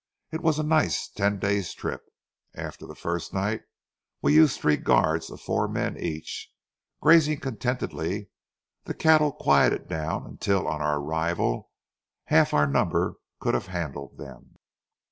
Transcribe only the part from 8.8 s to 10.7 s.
the cattle quieted down until